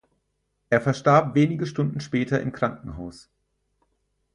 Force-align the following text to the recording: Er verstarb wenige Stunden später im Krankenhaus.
Er 0.71 0.81
verstarb 0.81 1.35
wenige 1.35 1.67
Stunden 1.67 1.99
später 1.99 2.41
im 2.41 2.51
Krankenhaus. 2.53 3.29